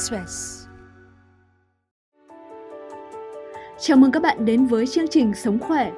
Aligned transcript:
Express. 0.00 0.66
Chào 3.78 3.96
mừng 3.96 4.10
các 4.10 4.22
bạn 4.22 4.44
đến 4.44 4.66
với 4.66 4.86
chương 4.86 5.08
trình 5.10 5.34
Sống 5.34 5.58
khỏe. 5.58 5.92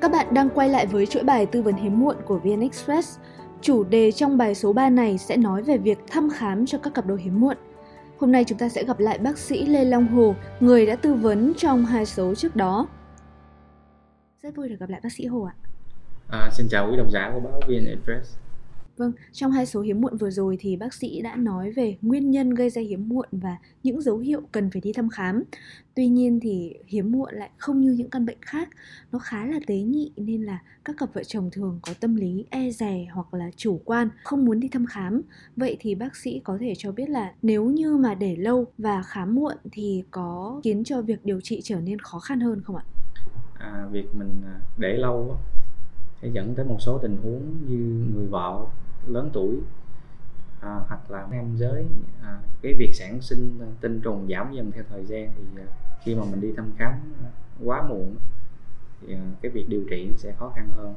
Các 0.00 0.10
bạn 0.10 0.34
đang 0.34 0.48
quay 0.50 0.68
lại 0.68 0.86
với 0.86 1.06
chuỗi 1.06 1.22
bài 1.22 1.46
tư 1.46 1.62
vấn 1.62 1.74
hiếm 1.74 2.00
muộn 2.00 2.16
của 2.26 2.38
VN 2.38 2.60
Express. 2.60 3.18
Chủ 3.60 3.84
đề 3.84 4.12
trong 4.12 4.38
bài 4.38 4.54
số 4.54 4.72
3 4.72 4.90
này 4.90 5.18
sẽ 5.18 5.36
nói 5.36 5.62
về 5.62 5.78
việc 5.78 5.98
thăm 6.10 6.30
khám 6.30 6.66
cho 6.66 6.78
các 6.78 6.94
cặp 6.94 7.06
đôi 7.06 7.20
hiếm 7.22 7.40
muộn. 7.40 7.56
Hôm 8.18 8.32
nay 8.32 8.44
chúng 8.44 8.58
ta 8.58 8.68
sẽ 8.68 8.84
gặp 8.84 8.98
lại 8.98 9.18
bác 9.18 9.38
sĩ 9.38 9.66
Lê 9.66 9.84
Long 9.84 10.06
Hồ, 10.06 10.34
người 10.60 10.86
đã 10.86 10.96
tư 10.96 11.14
vấn 11.14 11.52
trong 11.56 11.84
hai 11.84 12.06
số 12.06 12.34
trước 12.34 12.56
đó. 12.56 12.86
Rất 14.42 14.56
vui 14.56 14.68
được 14.68 14.76
gặp 14.80 14.88
lại 14.88 15.00
bác 15.02 15.12
sĩ 15.12 15.26
Hồ 15.26 15.42
ạ. 15.42 15.54
À, 16.28 16.50
xin 16.52 16.66
chào 16.70 16.90
quý 16.90 16.96
độc 16.96 17.10
giả 17.10 17.30
của 17.34 17.40
báo 17.40 17.60
VN 17.68 17.86
Express. 17.86 18.38
Vâng, 18.96 19.12
trong 19.32 19.52
hai 19.52 19.66
số 19.66 19.80
hiếm 19.80 20.00
muộn 20.00 20.16
vừa 20.16 20.30
rồi 20.30 20.56
thì 20.60 20.76
bác 20.76 20.94
sĩ 20.94 21.22
đã 21.22 21.36
nói 21.36 21.70
về 21.70 21.96
nguyên 22.02 22.30
nhân 22.30 22.50
gây 22.50 22.70
ra 22.70 22.82
hiếm 22.82 23.08
muộn 23.08 23.28
và 23.32 23.56
những 23.82 24.00
dấu 24.00 24.18
hiệu 24.18 24.40
cần 24.52 24.70
phải 24.70 24.80
đi 24.80 24.92
thăm 24.92 25.08
khám. 25.08 25.42
Tuy 25.94 26.08
nhiên 26.08 26.40
thì 26.40 26.74
hiếm 26.86 27.12
muộn 27.12 27.34
lại 27.34 27.50
không 27.56 27.80
như 27.80 27.92
những 27.92 28.10
căn 28.10 28.26
bệnh 28.26 28.38
khác, 28.40 28.68
nó 29.12 29.18
khá 29.18 29.46
là 29.46 29.60
tế 29.66 29.76
nhị 29.76 30.12
nên 30.16 30.42
là 30.42 30.58
các 30.84 30.96
cặp 30.98 31.14
vợ 31.14 31.24
chồng 31.24 31.50
thường 31.52 31.78
có 31.82 31.94
tâm 32.00 32.14
lý 32.14 32.44
e 32.50 32.70
dè 32.70 33.06
hoặc 33.12 33.34
là 33.34 33.50
chủ 33.56 33.80
quan, 33.84 34.08
không 34.24 34.44
muốn 34.44 34.60
đi 34.60 34.68
thăm 34.68 34.86
khám. 34.86 35.22
Vậy 35.56 35.76
thì 35.80 35.94
bác 35.94 36.16
sĩ 36.16 36.40
có 36.44 36.58
thể 36.60 36.74
cho 36.78 36.92
biết 36.92 37.08
là 37.08 37.32
nếu 37.42 37.64
như 37.64 37.96
mà 37.96 38.14
để 38.14 38.36
lâu 38.36 38.64
và 38.78 39.02
khám 39.02 39.34
muộn 39.34 39.56
thì 39.72 40.04
có 40.10 40.60
khiến 40.64 40.84
cho 40.84 41.02
việc 41.02 41.24
điều 41.24 41.40
trị 41.40 41.60
trở 41.64 41.80
nên 41.80 41.98
khó 41.98 42.18
khăn 42.18 42.40
hơn 42.40 42.62
không 42.64 42.76
ạ? 42.76 42.84
À, 43.58 43.86
việc 43.92 44.06
mình 44.18 44.42
à, 44.44 44.60
để 44.78 44.96
lâu 44.96 45.38
sẽ 46.22 46.28
dẫn 46.34 46.54
tới 46.54 46.64
một 46.64 46.76
số 46.80 46.98
tình 47.02 47.16
huống 47.22 47.42
như 47.68 48.06
người 48.14 48.26
vợ 48.26 48.66
lớn 49.08 49.30
tuổi 49.32 49.56
à, 50.60 50.80
hoặc 50.88 51.10
là 51.10 51.26
nam 51.30 51.56
giới 51.56 51.86
à, 52.22 52.40
cái 52.62 52.74
việc 52.74 52.94
sản 52.94 53.20
sinh 53.20 53.60
tinh 53.80 54.00
trùng 54.00 54.28
giảm 54.30 54.52
dần 54.52 54.72
theo 54.72 54.84
thời 54.90 55.04
gian 55.04 55.30
thì 55.36 55.62
à, 55.62 55.66
khi 56.04 56.14
mà 56.14 56.24
mình 56.24 56.40
đi 56.40 56.52
thăm 56.56 56.72
khám 56.78 56.92
quá 57.64 57.82
muộn 57.88 58.16
thì 59.00 59.14
à, 59.14 59.20
cái 59.42 59.50
việc 59.50 59.66
điều 59.68 59.84
trị 59.90 60.12
sẽ 60.16 60.32
khó 60.38 60.52
khăn 60.56 60.68
hơn. 60.76 60.94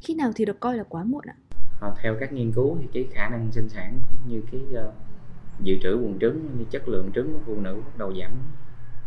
Khi 0.00 0.14
nào 0.14 0.30
thì 0.34 0.44
được 0.44 0.60
coi 0.60 0.76
là 0.76 0.84
quá 0.88 1.04
muộn 1.04 1.24
ạ? 1.26 1.34
À, 1.80 1.90
theo 2.02 2.16
các 2.20 2.32
nghiên 2.32 2.52
cứu 2.52 2.76
thì 2.80 2.88
cái 2.92 3.08
khả 3.14 3.28
năng 3.28 3.52
sinh 3.52 3.68
sản 3.68 3.98
như 4.26 4.42
cái 4.52 4.60
uh, 4.86 4.94
dự 5.60 5.78
trữ 5.82 5.96
buồng 5.96 6.18
trứng 6.18 6.58
như 6.58 6.64
chất 6.70 6.88
lượng 6.88 7.10
trứng 7.14 7.32
của 7.32 7.40
phụ 7.46 7.60
nữ 7.60 7.74
bắt 7.74 7.98
đầu 7.98 8.14
giảm 8.20 8.32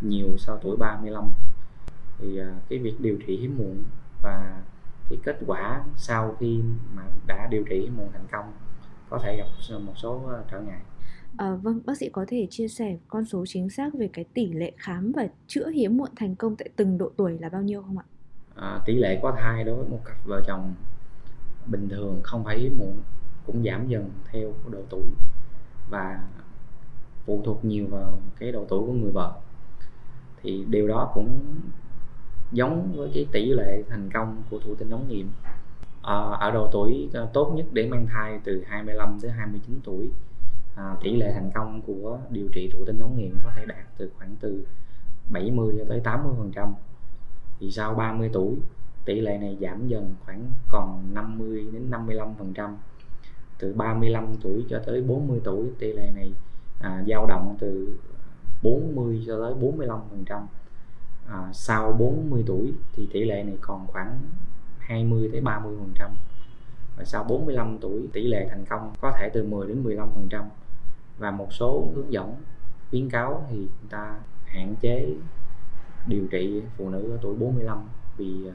nhiều 0.00 0.36
sau 0.38 0.58
tuổi 0.62 0.76
35 0.76 1.24
thì 2.18 2.40
uh, 2.40 2.46
cái 2.68 2.78
việc 2.78 2.94
điều 3.00 3.18
trị 3.26 3.36
hiếm 3.36 3.58
muộn 3.58 3.82
và 4.22 4.62
cái 5.10 5.18
kết 5.24 5.38
quả 5.46 5.84
sau 5.96 6.36
khi 6.40 6.60
mà 6.94 7.02
đã 7.26 7.48
điều 7.50 7.64
trị 7.70 7.90
muộn 7.96 8.08
thành 8.12 8.26
công 8.32 8.52
có 9.10 9.18
thể 9.22 9.36
gặp 9.36 9.78
một 9.86 9.92
số 9.96 10.22
ờ, 10.28 10.44
trở 10.50 10.60
ngại 10.60 10.80
À, 11.36 11.54
vâng, 11.54 11.80
bác 11.84 11.96
sĩ 11.98 12.08
có 12.08 12.24
thể 12.28 12.46
chia 12.50 12.68
sẻ 12.68 12.96
con 13.08 13.24
số 13.24 13.44
chính 13.48 13.70
xác 13.70 13.94
về 13.94 14.08
cái 14.12 14.24
tỷ 14.34 14.52
lệ 14.52 14.72
khám 14.76 15.12
và 15.16 15.26
chữa 15.46 15.68
hiếm 15.68 15.96
muộn 15.96 16.08
thành 16.16 16.36
công 16.36 16.56
tại 16.56 16.68
từng 16.76 16.98
độ 16.98 17.10
tuổi 17.16 17.38
là 17.38 17.48
bao 17.48 17.62
nhiêu 17.62 17.82
không 17.82 17.98
ạ? 17.98 18.04
À, 18.54 18.80
tỷ 18.86 18.94
lệ 18.94 19.20
có 19.22 19.36
thai 19.40 19.64
đối 19.64 19.76
với 19.76 19.88
một 19.88 20.00
cặp 20.04 20.16
vợ 20.24 20.42
chồng 20.46 20.74
bình 21.66 21.88
thường 21.88 22.20
không 22.24 22.44
phải 22.44 22.58
hiếm 22.58 22.78
muộn 22.78 23.02
cũng 23.46 23.64
giảm 23.64 23.88
dần 23.88 24.10
theo 24.32 24.52
độ 24.70 24.78
tuổi 24.90 25.02
và 25.90 26.20
phụ 27.26 27.42
thuộc 27.44 27.64
nhiều 27.64 27.86
vào 27.90 28.20
cái 28.38 28.52
độ 28.52 28.64
tuổi 28.68 28.86
của 28.86 28.92
người 28.92 29.12
vợ 29.12 29.32
thì 30.42 30.64
điều 30.70 30.88
đó 30.88 31.10
cũng 31.14 31.40
giống 32.52 32.92
với 32.96 33.10
cái 33.14 33.26
tỷ 33.32 33.46
lệ 33.46 33.82
thành 33.88 34.10
công 34.14 34.42
của 34.50 34.58
thụ 34.58 34.74
tinh 34.74 34.90
ống 34.90 35.08
nghiệm 35.08 35.30
à, 36.02 36.14
ở 36.40 36.50
độ 36.50 36.68
tuổi 36.72 37.08
à, 37.14 37.20
tốt 37.32 37.52
nhất 37.56 37.66
để 37.72 37.88
mang 37.88 38.06
thai 38.06 38.40
từ 38.44 38.62
25 38.66 39.18
tới 39.20 39.30
29 39.30 39.80
tuổi 39.84 40.10
à, 40.76 40.96
tỷ 41.02 41.16
lệ 41.16 41.32
thành 41.34 41.50
công 41.54 41.82
của 41.82 42.18
điều 42.30 42.48
trị 42.52 42.70
thụ 42.72 42.84
tinh 42.84 43.00
ống 43.00 43.16
nghiệm 43.16 43.38
có 43.44 43.50
thể 43.56 43.64
đạt 43.66 43.86
từ 43.96 44.10
khoảng 44.18 44.36
từ 44.40 44.64
70 45.30 45.74
cho 45.78 45.84
tới 45.88 46.00
80 46.00 46.32
phần 46.38 46.52
trăm. 46.54 46.74
Thì 47.60 47.70
sau 47.70 47.94
30 47.94 48.30
tuổi 48.32 48.56
tỷ 49.04 49.20
lệ 49.20 49.38
này 49.38 49.58
giảm 49.60 49.88
dần 49.88 50.14
khoảng 50.24 50.50
còn 50.68 51.14
50 51.14 51.66
đến 51.72 51.90
55 51.90 52.34
phần 52.38 52.52
trăm. 52.54 52.76
Từ 53.58 53.72
35 53.72 54.26
tuổi 54.42 54.64
cho 54.68 54.78
tới 54.86 55.02
40 55.02 55.40
tuổi 55.44 55.66
tỷ 55.78 55.92
lệ 55.92 56.10
này 56.14 56.32
à, 56.80 57.04
dao 57.08 57.26
động 57.26 57.56
từ 57.58 57.98
40 58.62 59.24
cho 59.26 59.38
tới 59.40 59.54
45 59.54 60.00
phần 60.10 60.24
trăm 60.24 60.46
à, 61.28 61.50
sau 61.52 61.92
40 61.92 62.44
tuổi 62.46 62.72
thì 62.92 63.08
tỷ 63.12 63.24
lệ 63.24 63.42
này 63.42 63.58
còn 63.60 63.86
khoảng 63.86 64.18
20 64.78 65.28
tới 65.32 65.40
30 65.40 65.76
phần 65.78 65.92
trăm. 65.98 66.10
Và 66.96 67.04
sau 67.04 67.24
45 67.24 67.78
tuổi 67.80 68.08
tỷ 68.12 68.26
lệ 68.26 68.46
thành 68.50 68.64
công 68.64 68.92
có 69.00 69.12
thể 69.18 69.30
từ 69.34 69.44
10 69.44 69.68
đến 69.68 69.82
15 69.82 70.08
phần 70.14 70.28
trăm. 70.28 70.44
Và 71.18 71.30
một 71.30 71.48
số 71.52 71.88
hướng 71.94 72.12
dẫn 72.12 72.34
khuyến 72.90 73.10
cáo 73.10 73.46
thì 73.50 73.56
người 73.56 73.90
ta 73.90 74.14
hạn 74.46 74.74
chế 74.80 75.14
điều 76.06 76.26
trị 76.30 76.62
phụ 76.76 76.90
nữ 76.90 77.10
ở 77.10 77.18
tuổi 77.22 77.34
45 77.34 77.88
vì 78.16 78.48
à, 78.48 78.54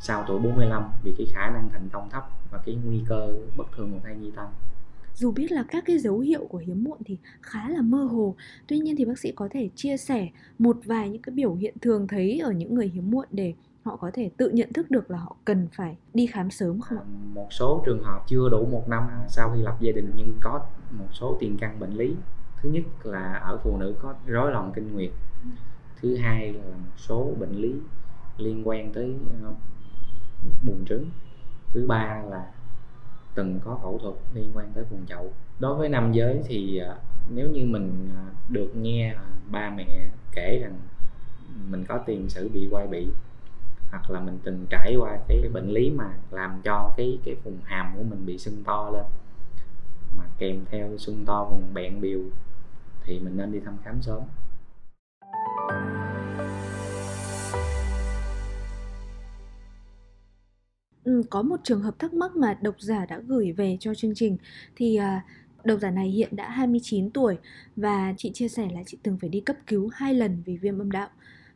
sau 0.00 0.24
tuổi 0.28 0.38
45 0.38 0.90
vì 1.02 1.14
cái 1.18 1.26
khả 1.32 1.50
năng 1.50 1.68
thành 1.72 1.88
công 1.92 2.10
thấp 2.10 2.28
và 2.50 2.58
cái 2.66 2.74
nguy 2.84 3.04
cơ 3.08 3.34
bất 3.56 3.72
thường 3.76 3.92
của 3.92 3.98
thai 4.04 4.16
nhi 4.16 4.30
tăng 4.36 4.52
dù 5.20 5.32
biết 5.32 5.52
là 5.52 5.64
các 5.68 5.84
cái 5.86 5.98
dấu 5.98 6.18
hiệu 6.18 6.46
của 6.48 6.58
hiếm 6.58 6.84
muộn 6.84 6.98
thì 7.04 7.18
khá 7.42 7.68
là 7.68 7.82
mơ 7.82 8.04
hồ 8.04 8.34
tuy 8.66 8.78
nhiên 8.78 8.96
thì 8.96 9.04
bác 9.04 9.18
sĩ 9.18 9.32
có 9.32 9.48
thể 9.50 9.68
chia 9.74 9.96
sẻ 9.96 10.28
một 10.58 10.76
vài 10.84 11.10
những 11.10 11.22
cái 11.22 11.34
biểu 11.34 11.54
hiện 11.54 11.74
thường 11.80 12.06
thấy 12.08 12.38
ở 12.38 12.52
những 12.52 12.74
người 12.74 12.88
hiếm 12.88 13.10
muộn 13.10 13.26
để 13.30 13.54
họ 13.82 13.96
có 13.96 14.10
thể 14.14 14.30
tự 14.36 14.50
nhận 14.50 14.72
thức 14.72 14.90
được 14.90 15.10
là 15.10 15.18
họ 15.18 15.36
cần 15.44 15.68
phải 15.72 15.96
đi 16.14 16.26
khám 16.26 16.50
sớm 16.50 16.80
không 16.80 16.98
ạ? 16.98 17.04
Ờ, 17.04 17.34
một 17.34 17.48
số 17.50 17.82
trường 17.86 18.02
hợp 18.02 18.24
chưa 18.26 18.48
đủ 18.50 18.66
một 18.70 18.88
năm 18.88 19.02
sau 19.28 19.52
khi 19.54 19.62
lập 19.62 19.76
gia 19.80 19.92
đình 19.92 20.12
nhưng 20.16 20.38
có 20.40 20.60
một 20.90 21.08
số 21.12 21.36
tiền 21.40 21.56
căn 21.60 21.80
bệnh 21.80 21.92
lý. 21.92 22.14
Thứ 22.62 22.70
nhất 22.70 22.82
là 23.04 23.34
ở 23.34 23.58
phụ 23.64 23.76
nữ 23.76 23.94
có 24.02 24.14
rối 24.26 24.52
loạn 24.52 24.72
kinh 24.74 24.92
nguyệt. 24.94 25.10
Thứ 26.00 26.16
hai 26.16 26.52
là 26.52 26.76
một 26.76 26.96
số 26.96 27.32
bệnh 27.40 27.56
lý 27.56 27.74
liên 28.36 28.68
quan 28.68 28.92
tới 28.92 29.14
ờ, 29.42 29.52
buồn 30.42 30.52
buồng 30.62 30.84
trứng. 30.84 31.10
Thứ 31.72 31.86
ba 31.86 32.22
là 32.30 32.46
từng 33.40 33.60
có 33.64 33.78
phẫu 33.82 33.98
thuật 33.98 34.14
liên 34.34 34.50
quan 34.54 34.72
tới 34.74 34.84
vùng 34.90 35.06
chậu. 35.06 35.32
Đối 35.58 35.74
với 35.74 35.88
nam 35.88 36.12
giới 36.12 36.42
thì 36.46 36.78
à, 36.78 36.96
nếu 37.28 37.50
như 37.50 37.64
mình 37.66 38.10
à, 38.16 38.24
được 38.48 38.72
nghe 38.76 39.14
à, 39.14 39.24
ba 39.50 39.70
mẹ 39.70 40.08
kể 40.32 40.58
rằng 40.62 40.78
mình 41.70 41.84
có 41.88 41.98
tiền 41.98 42.28
sử 42.28 42.48
bị 42.48 42.68
quay 42.70 42.86
bị, 42.86 43.06
hoặc 43.90 44.10
là 44.10 44.20
mình 44.20 44.38
từng 44.44 44.66
trải 44.70 44.96
qua 44.98 45.18
cái 45.28 45.48
bệnh 45.52 45.68
lý 45.68 45.90
mà 45.90 46.10
làm 46.30 46.60
cho 46.64 46.92
cái 46.96 47.18
cái 47.24 47.34
vùng 47.44 47.58
hàm 47.64 47.92
của 47.96 48.02
mình 48.02 48.26
bị 48.26 48.38
sưng 48.38 48.64
to 48.64 48.90
lên, 48.90 49.04
mà 50.18 50.24
kèm 50.38 50.64
theo 50.70 50.98
sưng 50.98 51.24
to 51.26 51.44
vùng 51.44 51.74
bẹn 51.74 52.00
biểu 52.00 52.20
thì 53.04 53.20
mình 53.20 53.36
nên 53.36 53.52
đi 53.52 53.60
thăm 53.60 53.76
khám 53.84 54.02
sớm. 54.02 54.22
Ừ, 61.10 61.22
có 61.30 61.42
một 61.42 61.56
trường 61.64 61.82
hợp 61.82 61.98
thắc 61.98 62.14
mắc 62.14 62.36
mà 62.36 62.58
độc 62.62 62.74
giả 62.80 63.06
đã 63.06 63.20
gửi 63.26 63.52
về 63.52 63.76
cho 63.80 63.94
chương 63.94 64.14
trình 64.14 64.36
thì 64.76 64.96
à, 64.96 65.24
độc 65.64 65.78
giả 65.80 65.90
này 65.90 66.08
hiện 66.08 66.36
đã 66.36 66.50
29 66.50 67.10
tuổi 67.10 67.36
và 67.76 68.14
chị 68.16 68.30
chia 68.34 68.48
sẻ 68.48 68.68
là 68.74 68.82
chị 68.86 68.98
từng 69.02 69.18
phải 69.20 69.30
đi 69.30 69.40
cấp 69.40 69.56
cứu 69.66 69.88
hai 69.88 70.14
lần 70.14 70.42
vì 70.46 70.56
viêm 70.56 70.78
âm 70.78 70.90
đạo. 70.90 71.08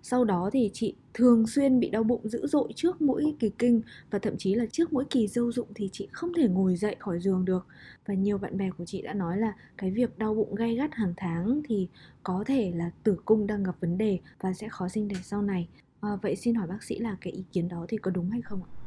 Sau 0.03 0.25
đó 0.25 0.50
thì 0.53 0.70
chị 0.72 0.94
thường 1.14 1.47
xuyên 1.47 1.81
bị 1.81 1.91
đau 1.91 2.03
bụng 2.03 2.28
dữ 2.28 2.47
dội 2.47 2.72
trước 2.76 3.03
mỗi 3.03 3.34
kỳ 3.38 3.50
kinh 3.59 3.81
và 4.10 4.19
thậm 4.19 4.37
chí 4.37 4.54
là 4.54 4.66
trước 4.72 4.93
mỗi 4.93 5.04
kỳ 5.10 5.26
dâu 5.26 5.53
dụng 5.53 5.69
thì 5.75 5.88
chị 5.93 6.09
không 6.12 6.32
thể 6.37 6.48
ngồi 6.48 6.76
dậy 6.76 6.97
khỏi 6.98 7.20
giường 7.20 7.44
được. 7.44 7.66
Và 8.06 8.14
nhiều 8.14 8.38
bạn 8.38 8.56
bè 8.56 8.70
của 8.78 8.84
chị 8.84 9.03
đã 9.03 9.14
nói 9.14 9.38
là 9.38 9.53
cái 9.76 9.91
việc 9.91 10.19
đau 10.19 10.34
bụng 10.34 10.54
gay 10.54 10.75
gắt 10.75 10.94
hàng 10.94 11.14
tháng 11.16 11.60
thì 11.69 11.88
có 12.22 12.44
thể 12.47 12.72
là 12.76 12.91
tử 13.03 13.16
cung 13.25 13.47
đang 13.47 13.62
gặp 13.62 13.75
vấn 13.81 13.98
đề 13.98 14.19
và 14.41 14.53
sẽ 14.53 14.69
khó 14.69 14.88
sinh 14.88 15.09
đẻ 15.09 15.16
sau 15.22 15.43
này. 15.43 15.69
À, 16.00 16.16
vậy 16.22 16.37
xin 16.37 16.54
hỏi 16.54 16.66
bác 16.66 16.82
sĩ 16.82 16.98
là 16.98 17.16
cái 17.20 17.32
ý 17.32 17.44
kiến 17.53 17.69
đó 17.69 17.87
thì 17.88 17.97
có 17.97 18.10
đúng 18.10 18.31
hay 18.31 18.43
không 18.43 18.62
ạ? 18.62 18.83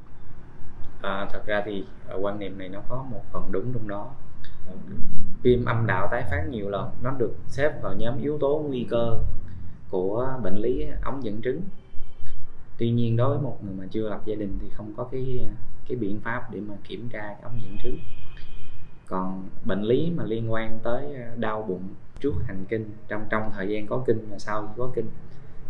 À, 1.01 1.27
thật 1.31 1.45
ra 1.45 1.63
thì 1.65 1.85
ờ, 2.07 2.17
quan 2.21 2.39
niệm 2.39 2.57
này 2.57 2.69
nó 2.69 2.81
có 2.89 3.05
một 3.11 3.21
phần 3.31 3.51
đúng 3.51 3.73
trong 3.73 3.87
đó. 3.87 4.11
Viêm 5.41 5.65
âm 5.65 5.85
đạo 5.87 6.07
tái 6.11 6.23
phát 6.31 6.43
nhiều 6.49 6.69
lần 6.69 6.89
nó 7.01 7.11
được 7.11 7.35
xếp 7.47 7.81
vào 7.81 7.93
nhóm 7.93 8.17
yếu 8.21 8.37
tố 8.37 8.65
nguy 8.67 8.87
cơ 8.89 9.19
của 9.89 10.37
bệnh 10.43 10.55
lý 10.55 10.85
ống 11.03 11.23
dẫn 11.23 11.41
trứng 11.41 11.61
tuy 12.77 12.91
nhiên 12.91 13.17
đối 13.17 13.29
với 13.29 13.43
một 13.43 13.57
người 13.63 13.73
mà 13.73 13.85
chưa 13.91 14.09
lập 14.09 14.21
gia 14.25 14.35
đình 14.35 14.57
thì 14.61 14.69
không 14.69 14.93
có 14.97 15.03
cái 15.11 15.39
ờ, 15.43 15.49
cái 15.87 15.97
biện 15.97 16.19
pháp 16.23 16.51
để 16.51 16.59
mà 16.59 16.73
kiểm 16.87 17.09
tra 17.09 17.19
cái 17.19 17.41
ống 17.43 17.61
dẫn 17.63 17.77
trứng 17.83 17.97
còn 19.07 19.49
bệnh 19.65 19.81
lý 19.81 20.11
mà 20.15 20.23
liên 20.23 20.51
quan 20.51 20.79
tới 20.83 21.15
ờ, 21.15 21.35
đau 21.35 21.65
bụng 21.69 21.83
trước 22.19 22.33
hành 22.47 22.65
kinh 22.69 22.91
trong 23.07 23.25
trong 23.29 23.51
thời 23.55 23.67
gian 23.69 23.87
có 23.87 24.03
kinh 24.07 24.27
và 24.31 24.39
sau 24.39 24.61
khi 24.61 24.73
có 24.77 24.89
kinh 24.95 25.09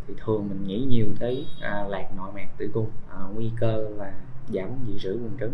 thì 0.07 0.13
thường 0.25 0.50
mình 0.50 0.68
nghĩ 0.68 0.85
nhiều 0.89 1.07
tới 1.19 1.45
à, 1.62 1.85
lạc 1.89 2.09
nội 2.18 2.31
mạc 2.35 2.47
tử 2.57 2.71
cung 2.73 2.89
à, 3.09 3.19
nguy 3.33 3.51
cơ 3.59 3.89
là 3.97 4.13
giảm 4.53 4.69
dị 4.88 4.99
trữ 4.99 5.17
buồng 5.17 5.38
trứng. 5.39 5.53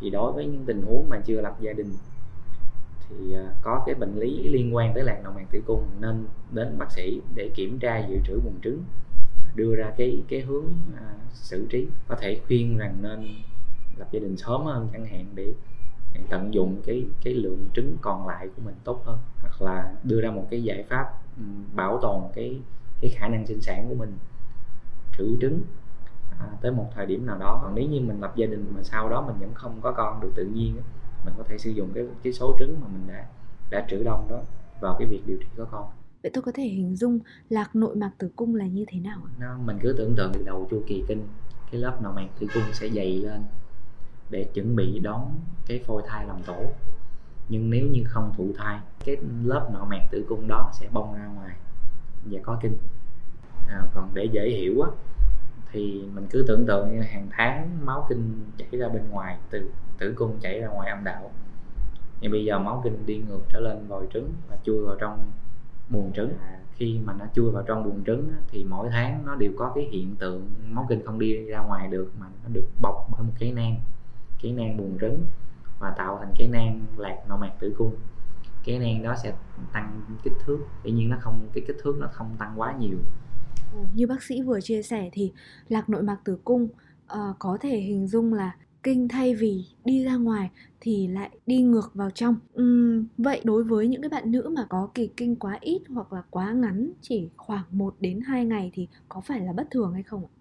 Thì 0.00 0.10
đối 0.10 0.32
với 0.32 0.46
những 0.46 0.64
tình 0.64 0.82
huống 0.82 1.08
mà 1.08 1.20
chưa 1.24 1.40
lập 1.40 1.56
gia 1.60 1.72
đình 1.72 1.92
thì 3.08 3.34
à, 3.34 3.52
có 3.62 3.82
cái 3.86 3.94
bệnh 3.94 4.18
lý 4.18 4.48
liên 4.48 4.74
quan 4.74 4.94
tới 4.94 5.04
lạc 5.04 5.20
động 5.24 5.34
màng 5.34 5.46
tử 5.50 5.62
cung 5.66 5.86
nên 6.00 6.26
đến 6.52 6.78
bác 6.78 6.92
sĩ 6.92 7.20
để 7.34 7.50
kiểm 7.54 7.78
tra 7.78 8.06
dự 8.08 8.18
trữ 8.26 8.40
buồng 8.40 8.60
trứng 8.62 8.84
đưa 9.54 9.74
ra 9.74 9.92
cái 9.96 10.22
cái 10.28 10.40
hướng 10.40 10.64
à, 10.96 11.14
xử 11.32 11.66
trí. 11.70 11.86
Có 12.08 12.16
thể 12.20 12.40
khuyên 12.46 12.78
rằng 12.78 12.96
nên 13.02 13.28
lập 13.96 14.08
gia 14.12 14.20
đình 14.20 14.36
sớm 14.36 14.64
hơn 14.64 14.88
chẳng 14.92 15.04
hạn 15.04 15.26
để 15.34 15.52
để 16.14 16.20
tận 16.30 16.54
dụng 16.54 16.82
cái 16.86 17.04
cái 17.24 17.34
lượng 17.34 17.68
trứng 17.74 17.96
còn 18.00 18.26
lại 18.26 18.48
của 18.56 18.62
mình 18.64 18.74
tốt 18.84 19.02
hơn. 19.04 19.18
Hoặc 19.40 19.62
là 19.62 19.94
đưa 20.04 20.20
ra 20.20 20.30
một 20.30 20.46
cái 20.50 20.62
giải 20.62 20.84
pháp 20.88 21.04
bảo 21.74 21.98
tồn 22.02 22.22
cái 22.34 22.60
cái 23.00 23.10
khả 23.14 23.28
năng 23.28 23.46
sinh 23.46 23.60
sản 23.60 23.88
của 23.88 23.94
mình. 23.94 24.12
Trữ 25.18 25.36
trứng 25.40 25.60
à, 26.40 26.46
tới 26.60 26.72
một 26.72 26.90
thời 26.94 27.06
điểm 27.06 27.26
nào 27.26 27.38
đó 27.38 27.60
còn 27.62 27.74
nếu 27.74 27.88
như 27.88 28.00
mình 28.00 28.20
lập 28.20 28.32
gia 28.36 28.46
đình 28.46 28.72
mà 28.74 28.82
sau 28.82 29.08
đó 29.08 29.24
mình 29.26 29.36
vẫn 29.40 29.54
không 29.54 29.80
có 29.80 29.92
con 29.92 30.20
được 30.20 30.32
tự 30.34 30.44
nhiên 30.44 30.76
mình 31.24 31.34
có 31.38 31.44
thể 31.48 31.58
sử 31.58 31.70
dụng 31.70 31.90
cái 31.94 32.04
cái 32.22 32.32
số 32.32 32.56
trứng 32.58 32.80
mà 32.80 32.86
mình 32.92 33.02
đã 33.08 33.26
đã 33.70 33.86
trữ 33.90 34.04
đông 34.04 34.26
đó 34.30 34.40
vào 34.80 34.96
cái 34.98 35.08
việc 35.08 35.22
điều 35.26 35.36
trị 35.36 35.46
có 35.56 35.64
con. 35.70 35.90
Vậy 36.22 36.30
tôi 36.34 36.42
có 36.42 36.52
thể 36.54 36.62
hình 36.62 36.96
dung 36.96 37.18
lạc 37.48 37.76
nội 37.76 37.96
mạc 37.96 38.10
tử 38.18 38.30
cung 38.36 38.54
là 38.54 38.66
như 38.66 38.84
thế 38.88 39.00
nào 39.00 39.18
ạ? 39.24 39.30
Nó, 39.40 39.58
mình 39.64 39.78
cứ 39.80 39.94
tưởng 39.98 40.14
tượng 40.16 40.32
từ 40.34 40.42
đầu 40.44 40.68
chu 40.70 40.82
kỳ 40.86 41.04
kinh 41.08 41.28
cái 41.70 41.80
lớp 41.80 42.02
nội 42.02 42.12
mạc 42.16 42.26
tử 42.40 42.46
cung 42.54 42.62
sẽ 42.72 42.88
dày 42.88 43.18
lên 43.18 43.44
để 44.30 44.44
chuẩn 44.54 44.76
bị 44.76 44.98
đón 44.98 45.40
cái 45.66 45.82
phôi 45.86 46.02
thai 46.06 46.26
làm 46.26 46.42
tổ. 46.46 46.64
Nhưng 47.48 47.70
nếu 47.70 47.86
như 47.86 48.02
không 48.06 48.32
thụ 48.36 48.52
thai 48.56 48.80
cái 49.04 49.16
lớp 49.44 49.70
nội 49.72 49.86
mạc 49.86 50.06
tử 50.10 50.24
cung 50.28 50.48
đó 50.48 50.70
sẽ 50.80 50.88
bong 50.92 51.14
ra 51.14 51.26
ngoài 51.26 51.56
và 52.24 52.40
có 52.42 52.58
kinh. 52.62 52.76
À, 53.68 53.82
còn 53.94 54.10
để 54.14 54.24
dễ 54.32 54.50
hiểu 54.50 54.82
á 54.82 54.90
thì 55.72 56.04
mình 56.14 56.26
cứ 56.30 56.44
tưởng 56.48 56.66
tượng 56.66 56.92
như 56.92 57.02
hàng 57.02 57.28
tháng 57.30 57.86
máu 57.86 58.06
kinh 58.08 58.44
chảy 58.58 58.80
ra 58.80 58.88
bên 58.88 59.10
ngoài 59.10 59.38
từ 59.50 59.70
tử 59.98 60.14
cung 60.16 60.38
chảy 60.40 60.60
ra 60.60 60.68
ngoài 60.68 60.90
âm 60.90 61.04
đạo. 61.04 61.30
Nhưng 62.20 62.32
bây 62.32 62.44
giờ 62.44 62.58
máu 62.58 62.80
kinh 62.84 63.06
đi 63.06 63.22
ngược 63.28 63.40
trở 63.48 63.60
lên 63.60 63.86
vòi 63.88 64.06
trứng 64.12 64.32
và 64.48 64.56
chui 64.64 64.86
vào 64.86 64.96
trong 65.00 65.32
buồng 65.88 66.12
trứng. 66.12 66.32
Khi 66.76 67.00
mà 67.04 67.12
nó 67.18 67.24
chui 67.34 67.50
vào 67.50 67.62
trong 67.66 67.84
buồng 67.84 68.04
trứng 68.06 68.32
thì 68.48 68.64
mỗi 68.64 68.88
tháng 68.90 69.26
nó 69.26 69.34
đều 69.34 69.52
có 69.58 69.72
cái 69.74 69.84
hiện 69.84 70.16
tượng 70.16 70.50
máu 70.70 70.86
kinh 70.88 71.06
không 71.06 71.18
đi 71.18 71.44
ra 71.44 71.58
ngoài 71.58 71.88
được 71.88 72.12
mà 72.20 72.26
nó 72.42 72.48
được 72.52 72.66
bọc 72.82 73.08
bởi 73.12 73.22
một 73.22 73.32
cái 73.38 73.52
nang 73.52 73.80
cái 74.42 74.52
nang 74.52 74.76
buồng 74.76 74.98
trứng 75.00 75.26
và 75.78 75.90
tạo 75.90 76.18
thành 76.18 76.34
cái 76.38 76.48
nang 76.48 76.80
lạc 76.96 77.16
nội 77.28 77.38
mạc 77.38 77.52
tử 77.58 77.74
cung. 77.78 77.94
Cái 78.64 78.78
nang 78.78 79.02
đó 79.02 79.14
sẽ 79.22 79.32
tăng 79.72 80.00
kích 80.22 80.32
thước 80.44 80.58
tuy 80.82 80.90
nhiên 80.90 81.10
nó 81.10 81.16
không 81.20 81.48
cái 81.52 81.64
kích 81.66 81.76
thước 81.82 81.96
nó 81.98 82.08
không 82.12 82.36
tăng 82.38 82.60
quá 82.60 82.74
nhiều 82.78 82.98
như 83.94 84.06
bác 84.06 84.22
sĩ 84.22 84.42
vừa 84.42 84.60
chia 84.60 84.82
sẻ 84.82 85.08
thì 85.12 85.32
lạc 85.68 85.88
nội 85.88 86.02
mạc 86.02 86.18
tử 86.24 86.38
cung 86.44 86.68
uh, 87.12 87.36
có 87.38 87.58
thể 87.60 87.80
hình 87.80 88.06
dung 88.06 88.34
là 88.34 88.54
kinh 88.82 89.08
thay 89.08 89.34
vì 89.34 89.64
đi 89.84 90.04
ra 90.04 90.16
ngoài 90.16 90.50
thì 90.80 91.08
lại 91.08 91.30
đi 91.46 91.62
ngược 91.62 91.90
vào 91.94 92.10
trong. 92.10 92.36
Uhm, 92.62 93.06
vậy 93.18 93.40
đối 93.44 93.64
với 93.64 93.88
những 93.88 94.02
cái 94.02 94.08
bạn 94.08 94.32
nữ 94.32 94.52
mà 94.56 94.66
có 94.68 94.88
kỳ 94.94 95.10
kinh 95.16 95.36
quá 95.36 95.58
ít 95.60 95.82
hoặc 95.88 96.12
là 96.12 96.22
quá 96.30 96.52
ngắn 96.52 96.90
chỉ 97.00 97.30
khoảng 97.36 97.64
1 97.70 97.94
đến 98.00 98.20
2 98.20 98.44
ngày 98.44 98.70
thì 98.74 98.88
có 99.08 99.20
phải 99.20 99.40
là 99.40 99.52
bất 99.52 99.66
thường 99.70 99.92
hay 99.92 100.02
không 100.02 100.24
ạ? 100.24 100.32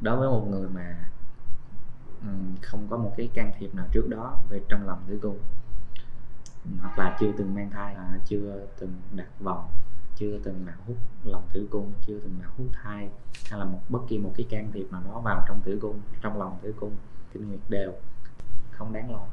Đối 0.00 0.16
với 0.16 0.28
một 0.28 0.46
người 0.50 0.68
mà 0.74 1.10
không 2.62 2.86
có 2.90 2.96
một 2.96 3.12
cái 3.16 3.28
can 3.34 3.52
thiệp 3.58 3.74
nào 3.74 3.86
trước 3.92 4.08
đó 4.08 4.42
về 4.50 4.60
trong 4.68 4.86
lòng 4.86 4.98
tử 5.08 5.18
cung 5.22 5.38
hoặc 6.80 6.98
là 6.98 7.16
chưa 7.20 7.32
từng 7.38 7.54
mang 7.54 7.70
thai 7.70 7.94
à, 7.94 8.18
chưa 8.26 8.66
từng 8.78 8.92
đặt 9.16 9.40
vòng 9.40 9.68
chưa 10.20 10.38
từng 10.42 10.66
nào 10.66 10.76
hút 10.86 10.96
lòng 11.24 11.48
tử 11.52 11.68
cung, 11.70 11.92
chưa 12.06 12.18
từng 12.22 12.38
nào 12.40 12.50
hút 12.58 12.66
thai, 12.72 13.08
hay 13.50 13.58
là 13.58 13.64
một 13.64 13.78
bất 13.88 14.00
kỳ 14.08 14.18
một 14.18 14.32
cái 14.36 14.46
can 14.50 14.70
thiệp 14.72 14.92
nào 14.92 15.02
đó 15.04 15.20
vào 15.24 15.44
trong 15.48 15.60
tử 15.64 15.78
cung, 15.82 16.00
trong 16.22 16.38
lòng 16.38 16.58
tử 16.62 16.74
cung, 16.80 16.92
kinh 17.32 17.48
nguyệt 17.48 17.60
đều. 17.68 17.92
Không 18.70 18.92
đáng 18.92 19.12
lo. 19.12 19.26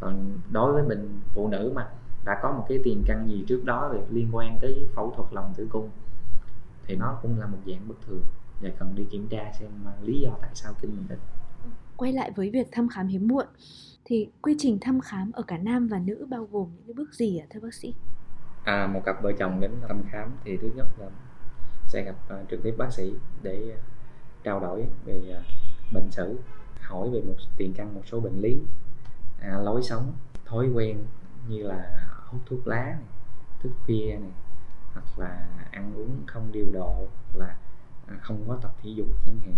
Còn 0.00 0.38
đối 0.52 0.72
với 0.72 0.82
mình 0.82 1.20
phụ 1.32 1.48
nữ 1.48 1.72
mà 1.74 1.88
đã 2.24 2.40
có 2.42 2.52
một 2.52 2.66
cái 2.68 2.78
tiền 2.84 3.04
căn 3.06 3.28
gì 3.28 3.44
trước 3.48 3.64
đó 3.64 3.88
về 3.92 4.02
liên 4.10 4.28
quan 4.32 4.58
tới 4.60 4.86
phẫu 4.94 5.12
thuật 5.16 5.32
lòng 5.32 5.54
tử 5.56 5.68
cung, 5.70 5.90
thì 6.86 6.96
nó 6.96 7.18
cũng 7.22 7.38
là 7.38 7.46
một 7.46 7.58
dạng 7.66 7.88
bất 7.88 7.94
thường. 8.06 8.22
Và 8.60 8.70
cần 8.78 8.94
đi 8.94 9.06
kiểm 9.10 9.28
tra 9.28 9.52
xem 9.52 9.70
à, 9.86 9.92
lý 10.02 10.20
do 10.20 10.30
tại 10.40 10.50
sao 10.54 10.74
kinh 10.80 10.96
mình 10.96 11.06
ít 11.08 11.18
quay 11.96 12.12
lại 12.12 12.32
với 12.36 12.50
việc 12.50 12.68
thăm 12.72 12.88
khám 12.88 13.06
hiếm 13.06 13.28
muộn, 13.28 13.46
thì 14.04 14.28
quy 14.42 14.54
trình 14.58 14.78
thăm 14.80 15.00
khám 15.00 15.32
ở 15.32 15.42
cả 15.42 15.58
nam 15.58 15.88
và 15.88 15.98
nữ 15.98 16.26
bao 16.30 16.48
gồm 16.52 16.70
những 16.86 16.96
bước 16.96 17.14
gì 17.14 17.38
ạ, 17.38 17.46
thưa 17.50 17.60
bác 17.60 17.74
sĩ? 17.74 17.94
À, 18.68 18.86
một 18.86 19.02
cặp 19.04 19.22
vợ 19.22 19.32
chồng 19.38 19.60
đến 19.60 19.70
thăm 19.88 20.02
khám 20.10 20.32
thì 20.44 20.56
thứ 20.56 20.70
nhất 20.74 20.86
là 20.98 21.06
sẽ 21.86 22.02
gặp 22.02 22.14
uh, 22.34 22.48
trực 22.50 22.62
tiếp 22.62 22.74
bác 22.78 22.92
sĩ 22.92 23.14
để 23.42 23.74
uh, 23.74 23.80
trao 24.44 24.60
đổi 24.60 24.86
về 25.04 25.36
uh, 25.38 25.44
bệnh 25.92 26.10
sử 26.10 26.38
hỏi 26.80 27.10
về 27.10 27.20
một 27.20 27.34
tiền 27.56 27.72
căn 27.76 27.94
một 27.94 28.02
số 28.06 28.20
bệnh 28.20 28.40
lý 28.40 28.58
à, 29.40 29.58
lối 29.58 29.82
sống 29.82 30.12
thói 30.44 30.68
quen 30.68 31.04
như 31.48 31.62
là 31.62 32.08
hút 32.26 32.40
thuốc 32.46 32.66
lá 32.66 32.84
này, 32.84 33.08
thức 33.62 33.70
khuya 33.86 34.18
này 34.20 34.32
hoặc 34.92 35.18
là 35.18 35.48
ăn 35.70 35.92
uống 35.96 36.22
không 36.26 36.52
điều 36.52 36.66
độ 36.72 37.08
hoặc 37.32 37.46
là 37.46 37.56
không 38.20 38.44
có 38.48 38.58
tập 38.62 38.74
thể 38.82 38.90
dục 38.90 39.06
chẳng 39.26 39.40
hạn. 39.40 39.56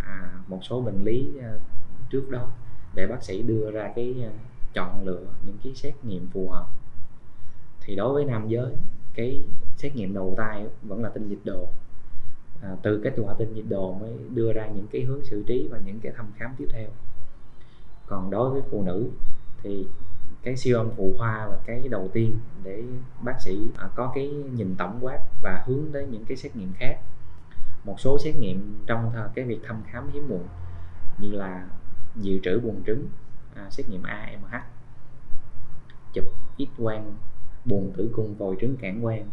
À, 0.00 0.32
một 0.46 0.60
số 0.62 0.80
bệnh 0.80 1.04
lý 1.04 1.28
trước 2.10 2.30
đó 2.30 2.50
để 2.94 3.06
bác 3.06 3.22
sĩ 3.22 3.42
đưa 3.42 3.70
ra 3.70 3.92
cái 3.96 4.30
chọn 4.74 5.04
lựa 5.04 5.24
những 5.46 5.58
cái 5.64 5.74
xét 5.74 6.04
nghiệm 6.04 6.26
phù 6.32 6.50
hợp 6.50 6.66
thì 7.88 7.96
đối 7.96 8.14
với 8.14 8.24
nam 8.24 8.48
giới 8.48 8.72
cái 9.14 9.42
xét 9.76 9.96
nghiệm 9.96 10.14
đầu 10.14 10.34
tay 10.36 10.66
vẫn 10.82 11.02
là 11.02 11.08
tinh 11.08 11.28
dịch 11.28 11.44
đồ. 11.44 11.68
À, 12.62 12.76
từ 12.82 13.00
kết 13.04 13.14
quả 13.16 13.34
tinh 13.38 13.54
dịch 13.54 13.68
đồ 13.68 13.92
mới 14.00 14.10
đưa 14.34 14.52
ra 14.52 14.66
những 14.66 14.86
cái 14.90 15.02
hướng 15.02 15.24
xử 15.24 15.44
trí 15.46 15.68
và 15.70 15.78
những 15.84 16.00
cái 16.00 16.12
thăm 16.16 16.26
khám 16.36 16.54
tiếp 16.58 16.68
theo. 16.72 16.88
Còn 18.06 18.30
đối 18.30 18.50
với 18.50 18.62
phụ 18.70 18.82
nữ 18.82 19.10
thì 19.62 19.86
cái 20.42 20.56
siêu 20.56 20.78
âm 20.78 20.90
phụ 20.96 21.14
khoa 21.18 21.46
là 21.46 21.58
cái 21.66 21.88
đầu 21.90 22.08
tiên 22.12 22.38
để 22.62 22.84
bác 23.22 23.40
sĩ 23.40 23.66
à, 23.76 23.88
có 23.94 24.12
cái 24.14 24.28
nhìn 24.28 24.74
tổng 24.78 24.98
quát 25.00 25.20
và 25.42 25.64
hướng 25.66 25.92
tới 25.92 26.06
những 26.06 26.24
cái 26.24 26.36
xét 26.36 26.56
nghiệm 26.56 26.72
khác. 26.78 26.98
Một 27.84 28.00
số 28.00 28.18
xét 28.18 28.36
nghiệm 28.36 28.84
trong 28.86 29.12
cái 29.34 29.44
việc 29.44 29.60
thăm 29.62 29.82
khám 29.90 30.10
hiếm 30.12 30.28
muộn 30.28 30.46
như 31.18 31.30
là 31.30 31.66
dự 32.16 32.38
trữ 32.42 32.60
buồng 32.60 32.82
trứng 32.86 33.08
à, 33.54 33.66
xét 33.70 33.88
nghiệm 33.88 34.02
AMH 34.02 34.62
chụp 36.12 36.24
X 36.58 36.62
quang 36.78 37.14
buồng 37.68 37.92
tử 37.96 38.10
cung 38.12 38.34
vòi 38.34 38.56
trứng 38.60 38.76
cản 38.76 39.02
quang 39.02 39.30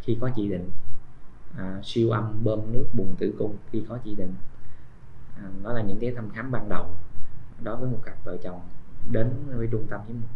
khi 0.00 0.18
có 0.20 0.30
chỉ 0.36 0.48
định. 0.48 0.70
À, 1.56 1.80
siêu 1.84 2.10
âm 2.10 2.44
bơm 2.44 2.72
nước 2.72 2.84
buồng 2.94 3.14
tử 3.18 3.34
cung 3.38 3.56
khi 3.70 3.82
có 3.88 3.98
chỉ 4.04 4.14
định. 4.14 4.34
À, 5.36 5.50
đó 5.62 5.72
là 5.72 5.82
những 5.82 5.98
cái 6.00 6.12
thăm 6.16 6.30
khám 6.30 6.50
ban 6.50 6.68
đầu 6.68 6.86
đối 7.62 7.76
với 7.76 7.90
một 7.90 7.98
cặp 8.04 8.24
vợ 8.24 8.36
chồng 8.42 8.60
đến 9.12 9.32
với 9.56 9.68
trung 9.72 9.86
tâm 9.90 10.00
hiếm 10.08 10.20
muộn. 10.20 10.30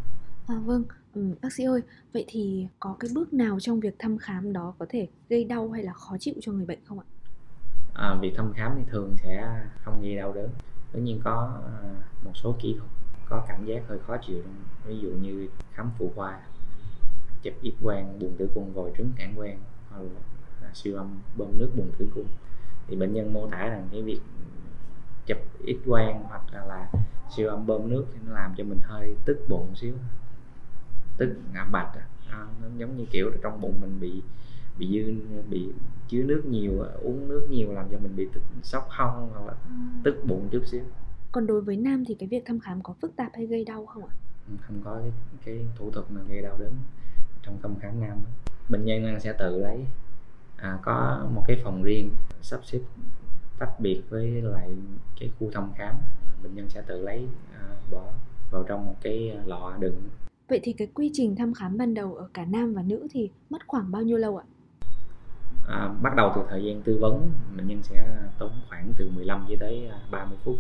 À, 0.47 0.61
vâng, 0.65 0.85
ừ, 1.15 1.35
bác 1.43 1.53
sĩ 1.53 1.65
ơi, 1.65 1.83
vậy 2.13 2.25
thì 2.29 2.67
có 2.81 2.97
cái 3.01 3.11
bước 3.15 3.33
nào 3.33 3.61
trong 3.61 3.81
việc 3.81 3.95
thăm 3.99 4.19
khám 4.19 4.53
đó 4.53 4.75
có 4.79 4.87
thể 4.89 5.09
gây 5.29 5.45
đau 5.45 5.71
hay 5.71 5.83
là 5.83 5.93
khó 5.93 6.17
chịu 6.21 6.35
cho 6.41 6.53
người 6.53 6.67
bệnh 6.67 6.79
không 6.85 6.99
ạ? 6.99 7.07
À, 7.95 8.19
việc 8.21 8.35
thăm 8.37 8.53
khám 8.53 8.73
thì 8.77 8.83
thường 8.91 9.17
sẽ 9.23 9.65
không 9.85 10.03
gây 10.03 10.17
đau 10.17 10.33
đớn. 10.33 10.51
Tất 10.93 10.99
nhiên 11.03 11.21
có 11.25 11.61
à, 11.67 11.73
một 12.25 12.33
số 12.35 12.57
kỹ 12.61 12.77
thuật 12.79 12.91
có 13.29 13.45
cảm 13.49 13.65
giác 13.67 13.83
hơi 13.89 13.99
khó 13.99 14.17
chịu, 14.27 14.43
ví 14.87 14.99
dụ 14.99 15.11
như 15.11 15.49
khám 15.73 15.91
phụ 15.99 16.13
khoa, 16.15 16.41
chụp 17.43 17.55
x 17.62 17.84
quang 17.84 18.19
buồng 18.19 18.36
tử 18.36 18.48
cung 18.55 18.72
vòi 18.72 18.91
trứng 18.98 19.13
cản 19.17 19.34
quang 19.36 19.58
hoặc 19.91 20.03
là 20.63 20.70
siêu 20.74 20.96
âm 20.96 21.19
bơm 21.36 21.58
nước 21.58 21.70
buồng 21.77 21.91
tử 21.98 22.08
cung. 22.15 22.27
Thì 22.86 22.96
bệnh 22.96 23.15
nhân 23.15 23.32
mô 23.32 23.46
tả 23.51 23.69
rằng 23.69 23.89
cái 23.93 24.03
việc 24.03 24.20
chụp 25.27 25.39
x 25.67 25.89
quang 25.89 26.24
hoặc 26.24 26.43
là, 26.53 26.65
là 26.65 26.91
siêu 27.36 27.48
âm 27.48 27.67
bơm 27.67 27.89
nước 27.89 28.06
thì 28.13 28.19
nó 28.27 28.32
làm 28.34 28.55
cho 28.56 28.65
mình 28.65 28.79
hơi 28.82 29.15
tức 29.24 29.39
bụng 29.48 29.74
xíu 29.74 29.94
tức 31.17 31.36
ngã 31.53 31.65
bạch 31.65 31.91
à, 32.31 32.46
nó 32.63 32.69
giống 32.77 32.96
như 32.96 33.05
kiểu 33.10 33.31
trong 33.43 33.60
bụng 33.60 33.81
mình 33.81 34.01
bị 34.01 34.22
bị 34.79 35.05
dư 35.05 35.41
bị 35.51 35.72
chứa 36.08 36.22
nước 36.22 36.43
nhiều 36.46 36.84
uống 37.03 37.29
nước 37.29 37.46
nhiều 37.51 37.72
làm 37.72 37.86
cho 37.93 37.98
mình 37.98 38.17
bị 38.17 38.29
tức 38.34 38.41
sốc 38.63 38.89
hông 38.91 39.31
hoặc 39.32 39.46
là 39.46 39.53
ừ. 39.53 39.74
tức 40.05 40.24
bụng 40.24 40.48
chút 40.51 40.63
xíu 40.67 40.82
còn 41.32 41.46
đối 41.46 41.60
với 41.60 41.77
nam 41.77 42.05
thì 42.05 42.15
cái 42.15 42.29
việc 42.29 42.43
thăm 42.46 42.60
khám 42.60 42.82
có 42.82 42.94
phức 43.01 43.17
tạp 43.17 43.31
hay 43.34 43.46
gây 43.46 43.65
đau 43.65 43.86
không 43.86 44.05
ạ 44.05 44.15
ừ, 44.48 44.55
không 44.60 44.81
có 44.84 45.01
cái, 45.01 45.13
cái 45.44 45.67
thủ 45.77 45.91
thuật 45.91 46.10
nào 46.10 46.24
gây 46.29 46.43
đau 46.43 46.56
đớn 46.58 46.72
trong 47.48 47.58
thăm 47.62 47.74
khám 47.81 48.00
nam 48.00 48.19
bệnh 48.69 48.84
nhân 48.84 49.20
sẽ 49.20 49.32
tự 49.32 49.58
lấy 49.58 49.86
à, 50.56 50.78
có 50.82 51.26
một 51.34 51.44
cái 51.46 51.60
phòng 51.64 51.82
riêng 51.82 52.10
sắp 52.43 52.60
xếp 52.64 52.81
tách 53.58 53.81
biệt 53.81 54.02
với 54.08 54.43
lại 54.43 54.70
cái 55.20 55.31
khu 55.38 55.50
thăm 55.50 55.72
khám 55.76 55.94
bệnh 56.43 56.55
nhân 56.55 56.69
sẽ 56.69 56.82
tự 56.82 57.02
lấy 57.02 57.28
à, 57.55 57.76
bỏ 57.90 58.05
vào 58.50 58.62
trong 58.62 58.86
một 58.86 58.94
cái 59.02 59.36
lọ 59.44 59.76
đựng 59.81 60.08
Vậy 60.48 60.60
thì 60.62 60.72
cái 60.72 60.88
quy 60.94 61.10
trình 61.12 61.36
thăm 61.36 61.55
khám 61.55 61.78
ban 61.78 61.94
đầu 61.94 62.14
ở 62.14 62.28
cả 62.34 62.44
nam 62.44 62.74
và 62.74 62.82
nữ 62.82 63.06
thì 63.10 63.31
mất 63.50 63.58
khoảng 63.67 63.90
bao 63.90 64.02
nhiêu 64.02 64.19
lâu 64.19 64.36
ạ? 64.36 64.44
À, 65.69 65.94
bắt 66.02 66.14
đầu 66.17 66.32
từ 66.34 66.43
thời 66.48 66.64
gian 66.64 66.82
tư 66.82 66.98
vấn, 67.00 67.31
bệnh 67.56 67.67
nhân 67.67 67.82
sẽ 67.82 68.06
tốn 68.38 68.52
khoảng 68.69 68.93
từ 68.98 69.10
15 69.10 69.46
cho 69.48 69.55
tới 69.60 69.90
30 70.10 70.36
à, 70.38 70.43
phút 70.44 70.56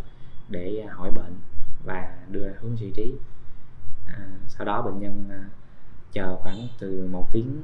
để 0.48 0.84
à, 0.88 0.94
hỏi 0.94 1.10
bệnh 1.10 1.34
và 1.84 2.18
đưa 2.30 2.48
hướng 2.60 2.76
xử 2.76 2.90
trí. 2.96 3.14
À, 4.06 4.28
sau 4.48 4.66
đó 4.66 4.82
bệnh 4.82 4.98
nhân 4.98 5.24
à, 5.30 5.44
chờ 6.12 6.36
khoảng 6.36 6.68
từ 6.80 7.08
một 7.12 7.26
tiếng 7.32 7.62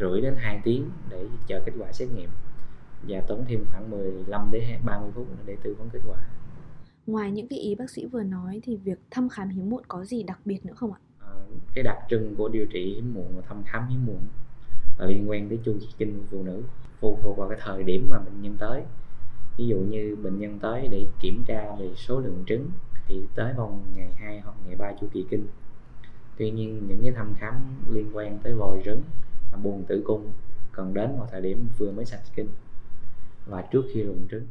rưỡi 0.00 0.20
đến 0.20 0.34
2 0.38 0.60
tiếng 0.64 0.90
để 1.10 1.26
chờ 1.46 1.60
kết 1.66 1.72
quả 1.78 1.92
xét 1.92 2.08
nghiệm 2.16 2.30
và 3.08 3.20
tốn 3.20 3.44
thêm 3.48 3.64
khoảng 3.72 3.90
15 3.90 4.50
đến 4.50 4.62
30 4.84 5.10
phút 5.14 5.26
để 5.46 5.56
tư 5.62 5.76
vấn 5.78 5.90
kết 5.90 6.00
quả. 6.08 6.18
Ngoài 7.06 7.30
những 7.30 7.48
cái 7.48 7.58
ý 7.58 7.74
bác 7.74 7.90
sĩ 7.90 8.06
vừa 8.06 8.22
nói 8.22 8.60
thì 8.62 8.76
việc 8.76 8.98
thăm 9.10 9.28
khám 9.28 9.48
hiếm 9.48 9.70
muộn 9.70 9.82
có 9.88 10.04
gì 10.04 10.22
đặc 10.22 10.38
biệt 10.44 10.66
nữa 10.66 10.74
không 10.74 10.92
ạ? 10.92 11.00
cái 11.74 11.84
đặc 11.84 11.98
trưng 12.10 12.34
của 12.34 12.48
điều 12.48 12.66
trị 12.66 12.94
hiếm 12.94 13.14
muộn 13.14 13.36
và 13.36 13.42
thăm 13.48 13.62
khám 13.66 13.88
hiếm 13.88 14.06
muộn 14.06 14.20
là 14.98 15.06
liên 15.06 15.30
quan 15.30 15.48
tới 15.48 15.58
chu 15.64 15.76
kỳ 15.80 15.86
kinh 15.98 16.18
của 16.18 16.24
phụ 16.30 16.42
nữ 16.42 16.62
phụ 17.00 17.18
thuộc 17.22 17.36
vào 17.36 17.48
cái 17.48 17.58
thời 17.62 17.84
điểm 17.84 18.06
mà 18.10 18.18
bệnh 18.18 18.42
nhân 18.42 18.56
tới 18.58 18.82
ví 19.58 19.66
dụ 19.66 19.76
như 19.76 20.16
bệnh 20.22 20.38
nhân 20.38 20.58
tới 20.58 20.88
để 20.90 21.06
kiểm 21.20 21.44
tra 21.46 21.64
về 21.78 21.90
số 21.96 22.20
lượng 22.20 22.44
trứng 22.46 22.70
thì 23.06 23.22
tới 23.34 23.52
vào 23.56 23.80
ngày 23.96 24.12
2 24.16 24.40
hoặc 24.40 24.54
ngày 24.66 24.76
3 24.76 24.92
chu 25.00 25.06
kỳ 25.12 25.24
kinh 25.30 25.46
tuy 26.38 26.50
nhiên, 26.50 26.88
những 26.88 27.02
cái 27.02 27.12
thăm 27.12 27.34
khám 27.38 27.54
liên 27.88 28.10
quan 28.12 28.38
tới 28.42 28.54
vòi 28.54 28.82
trứng 28.84 29.02
và 29.52 29.58
buồng 29.58 29.84
tử 29.88 30.02
cung 30.06 30.30
cần 30.72 30.94
đến 30.94 31.10
vào 31.18 31.28
thời 31.30 31.40
điểm 31.42 31.68
vừa 31.78 31.90
mới 31.90 32.04
sạch 32.04 32.22
kinh 32.34 32.48
và 33.46 33.62
trước 33.62 33.82
khi 33.94 34.02
rụng 34.02 34.26
trứng. 34.30 34.46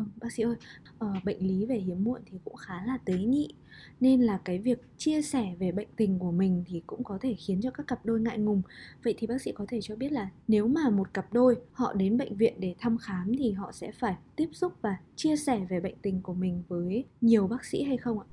Vâng, 0.00 0.08
bác 0.20 0.32
sĩ 0.32 0.42
ơi, 0.42 0.56
ờ, 0.98 1.12
bệnh 1.24 1.38
lý 1.38 1.66
về 1.66 1.76
hiếm 1.76 2.04
muộn 2.04 2.20
thì 2.26 2.38
cũng 2.44 2.56
khá 2.56 2.74
là 2.86 2.98
tế 3.04 3.14
nhị 3.18 3.48
nên 4.00 4.20
là 4.20 4.38
cái 4.44 4.58
việc 4.58 4.82
chia 4.96 5.22
sẻ 5.22 5.54
về 5.58 5.72
bệnh 5.72 5.88
tình 5.96 6.18
của 6.18 6.30
mình 6.30 6.64
thì 6.66 6.82
cũng 6.86 7.04
có 7.04 7.18
thể 7.20 7.34
khiến 7.34 7.60
cho 7.62 7.70
các 7.70 7.86
cặp 7.86 8.06
đôi 8.06 8.20
ngại 8.20 8.38
ngùng. 8.38 8.62
Vậy 9.04 9.14
thì 9.18 9.26
bác 9.26 9.42
sĩ 9.42 9.52
có 9.52 9.64
thể 9.68 9.78
cho 9.82 9.96
biết 9.96 10.12
là 10.12 10.30
nếu 10.48 10.68
mà 10.68 10.90
một 10.90 11.14
cặp 11.14 11.32
đôi 11.32 11.56
họ 11.72 11.92
đến 11.92 12.18
bệnh 12.18 12.36
viện 12.36 12.54
để 12.58 12.74
thăm 12.78 12.98
khám 12.98 13.32
thì 13.38 13.52
họ 13.52 13.72
sẽ 13.72 13.92
phải 13.92 14.16
tiếp 14.36 14.48
xúc 14.52 14.72
và 14.82 14.96
chia 15.16 15.36
sẻ 15.36 15.66
về 15.70 15.80
bệnh 15.80 15.96
tình 16.02 16.22
của 16.22 16.34
mình 16.34 16.62
với 16.68 17.04
nhiều 17.20 17.46
bác 17.46 17.64
sĩ 17.64 17.82
hay 17.82 17.96
không 17.96 18.18
ạ? 18.18 18.26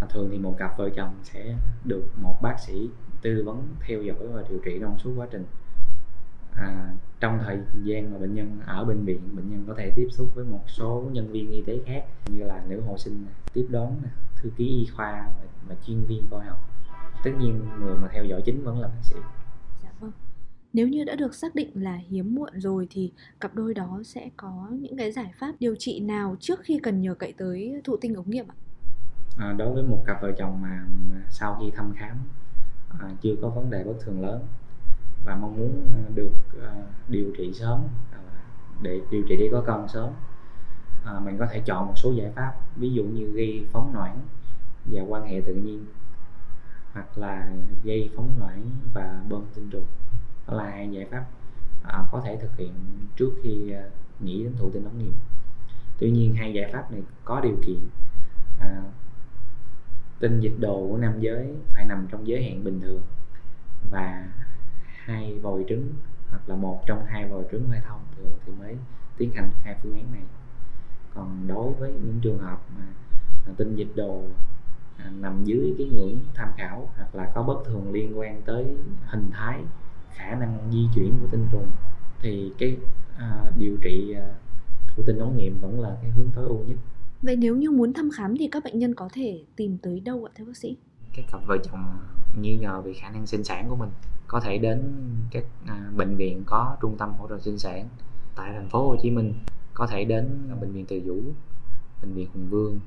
À, 0.00 0.06
thường 0.10 0.28
thì 0.32 0.38
một 0.38 0.54
cặp 0.58 0.78
vợ 0.78 0.90
chồng 0.96 1.14
sẽ 1.22 1.56
được 1.84 2.04
một 2.22 2.36
bác 2.42 2.56
sĩ 2.66 2.88
tư 3.22 3.42
vấn 3.46 3.62
theo 3.88 4.02
dõi 4.02 4.26
và 4.32 4.44
điều 4.48 4.58
trị 4.64 4.78
trong 4.80 4.98
suốt 4.98 5.12
quá 5.16 5.26
trình 5.30 5.44
à, 6.56 6.94
trong 7.20 7.38
thời 7.44 7.58
gian 7.84 8.12
mà 8.12 8.18
bệnh 8.18 8.34
nhân 8.34 8.60
ở 8.66 8.84
bệnh 8.84 9.04
viện 9.04 9.20
bệnh 9.36 9.50
nhân 9.50 9.64
có 9.66 9.74
thể 9.78 9.92
tiếp 9.96 10.08
xúc 10.10 10.30
với 10.34 10.44
một 10.44 10.62
số 10.66 11.10
nhân 11.12 11.32
viên 11.32 11.50
y 11.50 11.62
tế 11.62 11.78
khác 11.86 12.04
như 12.26 12.44
là 12.44 12.64
nữ 12.68 12.80
hộ 12.80 12.98
sinh 12.98 13.26
tiếp 13.52 13.66
đón 13.70 13.96
thư 14.36 14.50
ký 14.56 14.64
y 14.66 14.86
khoa 14.96 15.30
và 15.68 15.74
chuyên 15.86 16.04
viên 16.04 16.22
coi 16.30 16.44
học. 16.44 16.58
Tất 17.24 17.30
nhiên 17.38 17.68
người 17.80 17.96
mà 17.96 18.08
theo 18.12 18.24
dõi 18.24 18.42
chính 18.44 18.64
vẫn 18.64 18.80
là 18.80 18.88
bác 18.88 19.02
sĩ. 19.02 19.16
Dạ 19.82 19.88
vâng. 20.00 20.12
Nếu 20.72 20.88
như 20.88 21.04
đã 21.04 21.14
được 21.14 21.34
xác 21.34 21.54
định 21.54 21.70
là 21.74 22.00
hiếm 22.08 22.34
muộn 22.34 22.50
rồi 22.54 22.86
thì 22.90 23.12
cặp 23.40 23.54
đôi 23.54 23.74
đó 23.74 24.00
sẽ 24.04 24.30
có 24.36 24.68
những 24.80 24.96
cái 24.96 25.12
giải 25.12 25.32
pháp 25.38 25.52
điều 25.60 25.74
trị 25.78 26.00
nào 26.00 26.36
trước 26.40 26.60
khi 26.62 26.78
cần 26.82 27.00
nhờ 27.00 27.14
cậy 27.14 27.32
tới 27.32 27.80
thụ 27.84 27.96
tinh 27.96 28.14
ống 28.14 28.30
nghiệm 28.30 28.46
ạ? 28.48 28.54
À, 29.36 29.52
đối 29.52 29.74
với 29.74 29.82
một 29.82 30.02
cặp 30.06 30.22
vợ 30.22 30.32
chồng 30.38 30.62
mà, 30.62 30.86
mà 31.10 31.22
sau 31.30 31.58
khi 31.60 31.70
thăm 31.76 31.92
khám 31.96 32.16
à, 33.00 33.10
chưa 33.20 33.34
có 33.42 33.48
vấn 33.48 33.70
đề 33.70 33.84
bất 33.84 33.94
thường 34.00 34.22
lớn 34.22 34.46
và 35.24 35.36
mong 35.36 35.56
muốn 35.56 35.90
à, 35.92 36.02
được 36.14 36.32
à, 36.62 36.72
điều 37.08 37.32
trị 37.38 37.52
sớm 37.54 37.80
à, 38.12 38.18
để 38.82 39.00
điều 39.10 39.22
trị 39.28 39.36
để 39.36 39.48
có 39.52 39.62
con 39.66 39.88
sớm. 39.88 40.10
À, 41.04 41.20
mình 41.20 41.38
có 41.38 41.46
thể 41.46 41.60
chọn 41.60 41.86
một 41.86 41.94
số 41.96 42.12
giải 42.12 42.30
pháp 42.36 42.52
ví 42.76 42.92
dụ 42.92 43.04
như 43.04 43.32
gây 43.32 43.66
phóng 43.72 43.92
noãn 43.94 44.16
và 44.84 45.02
quan 45.02 45.26
hệ 45.26 45.40
tự 45.46 45.54
nhiên 45.54 45.86
hoặc 46.92 47.18
là 47.18 47.48
dây 47.82 48.10
phóng 48.16 48.30
loãng 48.38 48.70
và 48.94 49.22
bơm 49.28 49.44
tinh 49.54 49.70
trùng. 49.70 49.86
Đó 50.48 50.54
là 50.54 50.70
hai 50.70 50.90
giải 50.90 51.06
pháp 51.10 51.24
à, 51.82 52.04
có 52.12 52.22
thể 52.24 52.38
thực 52.42 52.56
hiện 52.56 52.72
trước 53.16 53.30
khi 53.42 53.72
à, 53.72 53.84
nghĩ 54.20 54.44
đến 54.44 54.52
thụ 54.56 54.70
tinh 54.70 54.84
ống 54.84 54.98
nghiệm. 54.98 55.14
Tuy 55.98 56.10
nhiên 56.10 56.34
hai 56.34 56.52
giải 56.52 56.70
pháp 56.72 56.92
này 56.92 57.02
có 57.24 57.40
điều 57.40 57.56
kiện 57.66 57.78
à, 58.60 58.82
tinh 60.20 60.40
dịch 60.40 60.54
đồ 60.60 60.86
của 60.88 60.96
nam 60.96 61.20
giới 61.20 61.54
phải 61.74 61.84
nằm 61.84 62.06
trong 62.10 62.26
giới 62.26 62.44
hạn 62.44 62.64
bình 62.64 62.80
thường 62.80 63.02
và 63.90 64.28
hai 65.04 65.38
vòi 65.42 65.64
trứng 65.68 65.88
hoặc 66.30 66.48
là 66.48 66.56
một 66.56 66.82
trong 66.86 67.04
hai 67.06 67.28
vòi 67.28 67.44
trứng 67.52 67.66
phải 67.68 67.80
thông 67.88 68.00
thường 68.16 68.32
thì 68.46 68.52
mới 68.58 68.76
tiến 69.16 69.30
hành 69.34 69.50
hai 69.62 69.76
phương 69.82 69.94
án 69.94 70.12
này 70.12 70.22
còn 71.14 71.46
đối 71.48 71.72
với 71.72 71.92
những 71.92 72.18
trường 72.22 72.38
hợp 72.38 72.62
mà 72.78 72.86
à, 73.46 73.52
tinh 73.56 73.76
dịch 73.76 73.96
đồ 73.96 74.22
à, 74.96 75.10
nằm 75.20 75.44
dưới 75.44 75.74
cái 75.78 75.86
ngưỡng 75.86 76.18
tham 76.34 76.48
khảo 76.56 76.90
hoặc 76.96 77.14
là 77.14 77.32
có 77.34 77.42
bất 77.42 77.64
thường 77.66 77.92
liên 77.92 78.18
quan 78.18 78.42
tới 78.42 78.76
hình 79.06 79.30
thái 79.32 79.60
khả 80.10 80.34
năng 80.34 80.58
di 80.72 80.88
chuyển 80.94 81.18
của 81.20 81.26
tinh 81.30 81.46
trùng 81.52 81.66
thì 82.20 82.52
cái 82.58 82.76
à, 83.18 83.50
điều 83.58 83.76
trị 83.82 84.14
à, 84.16 84.28
thụ 84.88 85.02
tinh 85.06 85.18
ống 85.18 85.36
nghiệm 85.36 85.58
vẫn 85.60 85.80
là 85.80 85.96
cái 86.02 86.10
hướng 86.10 86.30
tối 86.34 86.44
ưu 86.44 86.64
nhất 86.66 86.76
Vậy 87.22 87.36
nếu 87.36 87.56
như 87.56 87.70
muốn 87.70 87.92
thăm 87.92 88.10
khám 88.10 88.36
thì 88.36 88.48
các 88.48 88.64
bệnh 88.64 88.78
nhân 88.78 88.94
có 88.94 89.08
thể 89.12 89.44
tìm 89.56 89.78
tới 89.82 90.00
đâu 90.00 90.24
ạ 90.24 90.32
thưa 90.34 90.44
bác 90.44 90.56
sĩ? 90.56 90.76
Các 91.16 91.24
cặp 91.32 91.40
vợ 91.46 91.58
chồng 91.62 91.98
nghi 92.40 92.56
ngờ 92.56 92.82
về 92.84 92.92
khả 92.92 93.10
năng 93.10 93.26
sinh 93.26 93.44
sản 93.44 93.68
của 93.68 93.76
mình. 93.76 93.90
Có 94.26 94.40
thể 94.40 94.58
đến 94.58 94.92
các 95.30 95.44
à, 95.66 95.90
bệnh 95.96 96.16
viện 96.16 96.42
có 96.46 96.76
trung 96.80 96.96
tâm 96.98 97.12
hỗ 97.18 97.28
trợ 97.28 97.38
sinh 97.40 97.58
sản 97.58 97.88
tại 98.36 98.52
thành 98.52 98.68
phố 98.68 98.88
Hồ 98.88 98.96
Chí 99.02 99.10
Minh. 99.10 99.34
Có 99.74 99.86
thể 99.86 100.04
đến 100.04 100.50
bệnh 100.60 100.72
viện 100.72 100.84
Từ 100.88 101.00
Dũ 101.06 101.20
bệnh 102.02 102.14
viện 102.14 102.28
Hùng 102.34 102.48
Vương 102.50 102.80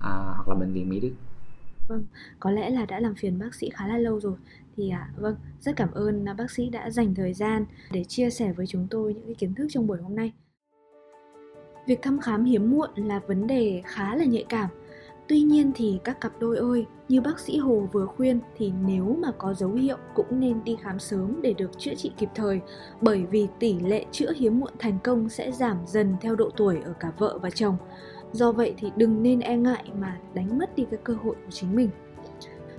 à, 0.00 0.10
hoặc 0.36 0.48
là 0.48 0.54
bệnh 0.54 0.72
viện 0.72 0.88
Mỹ 0.88 1.00
Đức. 1.00 1.12
Vâng, 1.88 2.04
có 2.40 2.50
lẽ 2.50 2.70
là 2.70 2.84
đã 2.86 3.00
làm 3.00 3.14
phiền 3.14 3.38
bác 3.38 3.54
sĩ 3.54 3.70
khá 3.70 3.86
là 3.86 3.98
lâu 3.98 4.20
rồi. 4.20 4.34
Thì 4.76 4.90
à, 4.90 5.10
vâng 5.16 5.36
rất 5.60 5.76
cảm 5.76 5.90
ơn 5.92 6.28
à, 6.28 6.34
bác 6.34 6.50
sĩ 6.50 6.70
đã 6.70 6.90
dành 6.90 7.14
thời 7.14 7.34
gian 7.34 7.64
để 7.92 8.04
chia 8.04 8.30
sẻ 8.30 8.52
với 8.52 8.66
chúng 8.66 8.86
tôi 8.90 9.14
những 9.14 9.26
cái 9.26 9.34
kiến 9.34 9.54
thức 9.54 9.66
trong 9.70 9.86
buổi 9.86 9.98
hôm 10.02 10.16
nay. 10.16 10.32
Việc 11.86 11.98
thăm 12.02 12.20
khám 12.20 12.44
hiếm 12.44 12.70
muộn 12.70 12.90
là 12.96 13.20
vấn 13.26 13.46
đề 13.46 13.82
khá 13.84 14.16
là 14.16 14.24
nhạy 14.24 14.44
cảm. 14.48 14.70
Tuy 15.28 15.40
nhiên 15.40 15.72
thì 15.74 15.98
các 16.04 16.20
cặp 16.20 16.32
đôi 16.38 16.56
ơi, 16.56 16.86
như 17.08 17.20
bác 17.20 17.40
sĩ 17.40 17.58
Hồ 17.58 17.88
vừa 17.92 18.06
khuyên 18.06 18.40
thì 18.56 18.72
nếu 18.86 19.16
mà 19.22 19.32
có 19.38 19.54
dấu 19.54 19.72
hiệu 19.72 19.96
cũng 20.14 20.40
nên 20.40 20.64
đi 20.64 20.76
khám 20.82 20.98
sớm 20.98 21.42
để 21.42 21.52
được 21.52 21.78
chữa 21.78 21.94
trị 21.94 22.12
kịp 22.16 22.28
thời 22.34 22.60
bởi 23.00 23.24
vì 23.30 23.46
tỷ 23.58 23.80
lệ 23.80 24.04
chữa 24.12 24.32
hiếm 24.36 24.60
muộn 24.60 24.72
thành 24.78 24.98
công 25.04 25.28
sẽ 25.28 25.52
giảm 25.52 25.78
dần 25.86 26.16
theo 26.20 26.36
độ 26.36 26.50
tuổi 26.56 26.78
ở 26.84 26.92
cả 27.00 27.12
vợ 27.18 27.38
và 27.42 27.50
chồng. 27.50 27.76
Do 28.32 28.52
vậy 28.52 28.74
thì 28.78 28.90
đừng 28.96 29.22
nên 29.22 29.40
e 29.40 29.56
ngại 29.56 29.84
mà 30.00 30.18
đánh 30.34 30.58
mất 30.58 30.76
đi 30.76 30.86
cái 30.90 31.00
cơ 31.04 31.14
hội 31.14 31.34
của 31.34 31.50
chính 31.50 31.76
mình. 31.76 31.90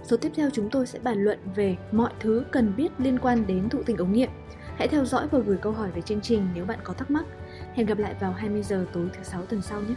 Số 0.04 0.18
tiếp 0.18 0.32
theo 0.36 0.50
chúng 0.54 0.70
tôi 0.70 0.88
sẽ 0.88 1.00
bàn 1.00 1.24
luận 1.24 1.40
về 1.56 1.78
mọi 1.92 2.12
thứ 2.20 2.44
cần 2.52 2.74
biết 2.78 2.92
liên 2.98 3.20
quan 3.20 3.48
đến 3.48 3.70
thụ 3.70 3.84
tinh 3.86 3.98
ống 3.98 4.14
nghiệm. 4.14 4.30
Hãy 4.76 4.88
theo 4.88 5.06
dõi 5.06 5.28
và 5.32 5.40
gửi 5.40 5.58
câu 5.62 5.72
hỏi 5.72 5.92
về 5.96 6.02
chương 6.02 6.22
trình 6.22 6.48
nếu 6.56 6.66
bạn 6.66 6.80
có 6.84 6.94
thắc 6.94 7.12
mắc. 7.12 7.26
Hẹn 7.74 7.86
gặp 7.86 7.98
lại 7.98 8.16
vào 8.20 8.32
20 8.32 8.64
giờ 8.64 8.86
tối 8.94 9.10
thứ 9.18 9.24
sáu 9.24 9.42
tuần 9.42 9.62
sau 9.62 9.82
nhé. 9.82 9.96